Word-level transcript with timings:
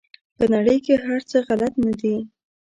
په 0.37 0.43
نړۍ 0.53 0.77
کې 0.85 0.93
هر 1.05 1.19
څه 1.29 1.37
غلط 1.47 1.73
نه 1.85 1.91
دي. 1.99 2.15